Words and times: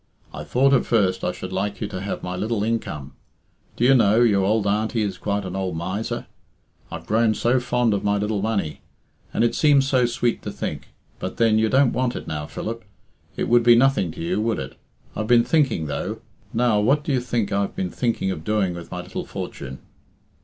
I 0.33 0.43
thought 0.43 0.73
at 0.73 0.83
first 0.87 1.23
I 1.23 1.31
should 1.31 1.53
like 1.53 1.79
you 1.79 1.87
to 1.89 2.01
have 2.01 2.23
my 2.23 2.35
little 2.35 2.63
income. 2.63 3.11
Do 3.75 3.83
you 3.83 3.93
know, 3.93 4.21
your 4.21 4.43
old 4.43 4.65
auntie 4.65 5.03
is 5.03 5.19
quite 5.19 5.45
an 5.45 5.55
old 5.55 5.77
miser. 5.77 6.25
I've 6.91 7.05
grown 7.05 7.35
so 7.35 7.59
fond 7.59 7.93
of 7.93 8.03
my 8.03 8.17
little 8.17 8.41
money. 8.41 8.81
And 9.31 9.43
it 9.43 9.53
seemed 9.53 9.83
so 9.83 10.07
sweet 10.07 10.41
to 10.41 10.49
think 10.51 10.87
but 11.19 11.37
then 11.37 11.59
you 11.59 11.69
don't 11.69 11.93
want 11.93 12.15
it 12.15 12.25
now, 12.27 12.47
Philip. 12.47 12.83
It 13.37 13.47
would 13.47 13.61
be 13.61 13.75
nothing 13.75 14.09
to 14.13 14.21
you, 14.21 14.41
would 14.41 14.57
it? 14.57 14.75
I've 15.15 15.27
been 15.27 15.43
thinking, 15.43 15.85
though 15.85 16.21
now, 16.51 16.79
what 16.79 17.03
do 17.03 17.11
you 17.13 17.21
think 17.21 17.51
I've 17.51 17.75
been 17.75 17.91
thinking 17.91 18.31
of 18.31 18.43
doing 18.43 18.73
with 18.73 18.89
my 18.89 19.01
little 19.03 19.27
fortune?" 19.27 19.77